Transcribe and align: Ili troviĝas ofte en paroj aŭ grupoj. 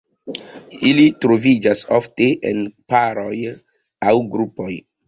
Ili 0.91 1.05
troviĝas 1.25 1.85
ofte 1.99 2.31
en 2.53 2.67
paroj 2.95 3.39
aŭ 4.11 4.21
grupoj. 4.37 4.73